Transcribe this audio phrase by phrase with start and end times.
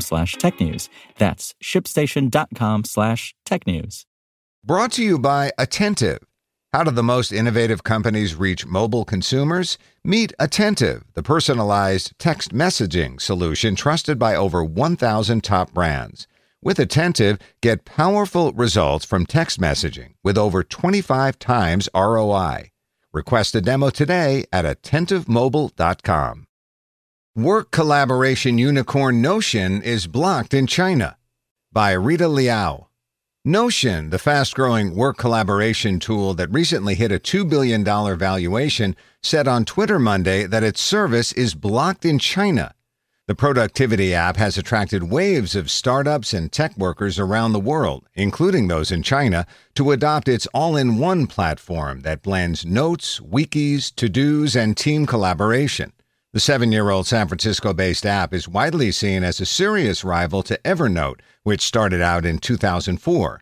[0.00, 0.88] slash technews.
[1.18, 4.06] That's shipstation.com slash tech news.
[4.64, 6.18] Brought to you by Attentive.
[6.72, 9.78] How do the most innovative companies reach mobile consumers?
[10.02, 16.26] Meet Attentive, the personalized text messaging solution trusted by over 1,000 top brands.
[16.60, 22.70] With Attentive, get powerful results from text messaging with over 25 times ROI.
[23.12, 26.46] Request a demo today at AttentiveMobile.com.
[27.36, 31.16] Work collaboration unicorn Notion is blocked in China.
[31.72, 32.86] By Rita Liao.
[33.44, 39.48] Notion, the fast growing work collaboration tool that recently hit a $2 billion valuation, said
[39.48, 42.72] on Twitter Monday that its service is blocked in China.
[43.26, 48.68] The productivity app has attracted waves of startups and tech workers around the world, including
[48.68, 54.08] those in China, to adopt its all in one platform that blends notes, wikis, to
[54.08, 55.92] dos, and team collaboration.
[56.34, 60.42] The seven year old San Francisco based app is widely seen as a serious rival
[60.42, 63.40] to Evernote, which started out in 2004.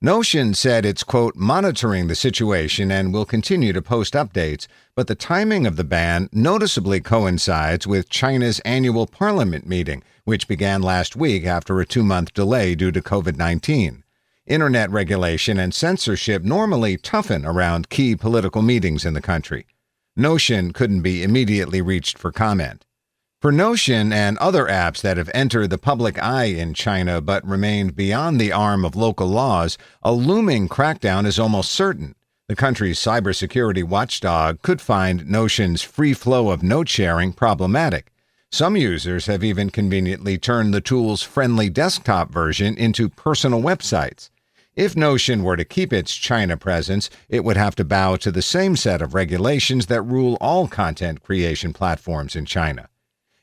[0.00, 5.14] Notion said it's, quote, monitoring the situation and will continue to post updates, but the
[5.14, 11.44] timing of the ban noticeably coincides with China's annual parliament meeting, which began last week
[11.44, 14.02] after a two month delay due to COVID 19.
[14.46, 19.66] Internet regulation and censorship normally toughen around key political meetings in the country.
[20.16, 22.84] Notion couldn't be immediately reached for comment.
[23.40, 27.94] For Notion and other apps that have entered the public eye in China but remained
[27.94, 32.16] beyond the arm of local laws, a looming crackdown is almost certain.
[32.48, 38.12] The country's cybersecurity watchdog could find Notion's free flow of note sharing problematic.
[38.50, 44.28] Some users have even conveniently turned the tool's friendly desktop version into personal websites.
[44.76, 48.40] If Notion were to keep its China presence, it would have to bow to the
[48.40, 52.88] same set of regulations that rule all content creation platforms in China.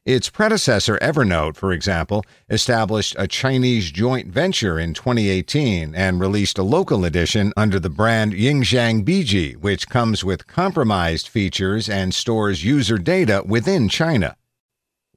[0.05, 6.63] Its predecessor, Evernote, for example, established a Chinese joint venture in 2018 and released a
[6.63, 12.97] local edition under the brand Yingxiang Biji, which comes with compromised features and stores user
[12.97, 14.37] data within China.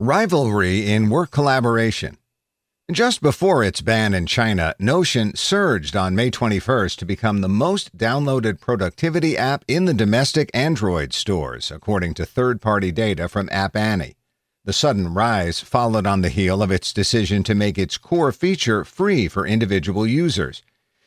[0.01, 2.17] Rivalry in work collaboration.
[2.93, 7.97] Just before its ban in China, Notion surged on May 21st to become the most
[7.97, 13.77] downloaded productivity app in the domestic Android stores, according to third party data from App
[13.77, 14.17] Annie.
[14.65, 18.85] The sudden rise followed on the heel of its decision to make its core feature
[18.85, 20.63] free for individual users.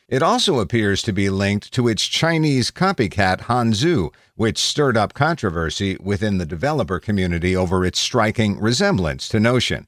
[0.08, 5.98] It also appears to be linked to its Chinese copycat Hanzu, which stirred up controversy
[6.00, 9.86] within the developer community over its striking resemblance to Notion.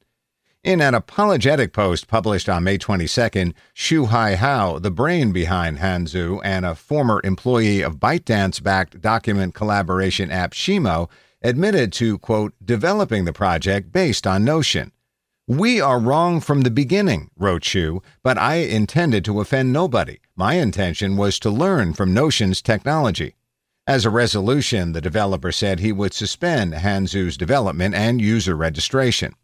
[0.66, 6.40] In an apologetic post published on May 22nd, Shu Hai Hao, the brain behind Hanzu
[6.42, 11.08] and a former employee of ByteDance backed document collaboration app Shimo,
[11.40, 14.90] admitted to, quote, developing the project based on Notion.
[15.46, 20.18] We are wrong from the beginning, wrote Shu, but I intended to offend nobody.
[20.34, 23.36] My intention was to learn from Notion's technology.
[23.86, 29.36] As a resolution, the developer said he would suspend Hanzu's development and user registration.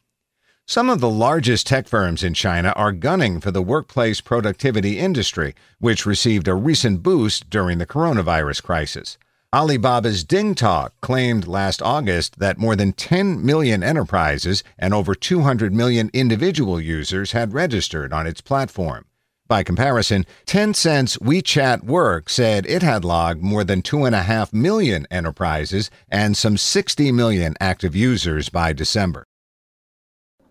[0.67, 5.55] Some of the largest tech firms in China are gunning for the workplace productivity industry,
[5.81, 9.19] which received a recent boost during the coronavirus crisis.
[9.53, 16.09] Alibaba's DingTalk claimed last August that more than 10 million enterprises and over 200 million
[16.15, 19.05] individual users had registered on its platform.
[19.49, 26.35] By comparison, Tencent's WeChat Work said it had logged more than 2.5 million enterprises and
[26.35, 29.27] some 60 million active users by December.